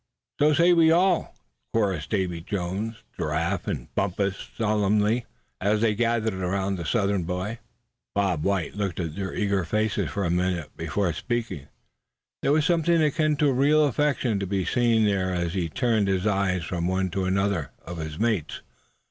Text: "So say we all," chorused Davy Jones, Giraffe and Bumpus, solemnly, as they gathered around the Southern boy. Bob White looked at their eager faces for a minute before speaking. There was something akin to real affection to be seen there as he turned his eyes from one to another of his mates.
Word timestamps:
"So 0.39 0.55
say 0.55 0.73
we 0.73 0.89
all," 0.89 1.35
chorused 1.75 2.09
Davy 2.09 2.41
Jones, 2.41 3.03
Giraffe 3.15 3.67
and 3.67 3.93
Bumpus, 3.93 4.49
solemnly, 4.57 5.27
as 5.61 5.81
they 5.81 5.93
gathered 5.93 6.33
around 6.33 6.75
the 6.77 6.85
Southern 6.87 7.23
boy. 7.23 7.59
Bob 8.15 8.43
White 8.43 8.73
looked 8.73 8.99
at 8.99 9.15
their 9.15 9.35
eager 9.35 9.63
faces 9.63 10.09
for 10.09 10.23
a 10.23 10.31
minute 10.31 10.75
before 10.75 11.13
speaking. 11.13 11.67
There 12.41 12.51
was 12.51 12.65
something 12.65 12.99
akin 12.99 13.35
to 13.37 13.53
real 13.53 13.85
affection 13.85 14.39
to 14.39 14.47
be 14.47 14.65
seen 14.65 15.05
there 15.05 15.35
as 15.35 15.53
he 15.53 15.69
turned 15.69 16.07
his 16.07 16.25
eyes 16.25 16.63
from 16.63 16.87
one 16.87 17.11
to 17.11 17.25
another 17.25 17.69
of 17.85 17.97
his 17.99 18.17
mates. 18.17 18.63